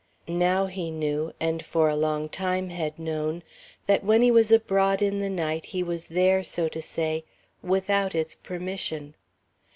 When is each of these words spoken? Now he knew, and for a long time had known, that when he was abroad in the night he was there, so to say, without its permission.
Now 0.27 0.65
he 0.65 0.89
knew, 0.89 1.31
and 1.39 1.63
for 1.63 1.87
a 1.87 1.95
long 1.95 2.27
time 2.27 2.71
had 2.71 2.97
known, 2.97 3.43
that 3.85 4.03
when 4.03 4.23
he 4.23 4.31
was 4.31 4.49
abroad 4.49 4.99
in 4.99 5.19
the 5.19 5.29
night 5.29 5.63
he 5.65 5.83
was 5.83 6.05
there, 6.05 6.43
so 6.43 6.67
to 6.69 6.81
say, 6.81 7.23
without 7.61 8.15
its 8.15 8.33
permission. 8.33 9.13